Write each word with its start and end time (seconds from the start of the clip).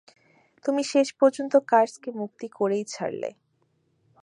তুমি 0.65 0.81
শেষপর্যন্ত 0.83 1.53
কার্সকে 1.67 2.09
মুক্ত 2.11 2.41
করেই 2.53 2.83
ছাড়লে। 2.85 3.29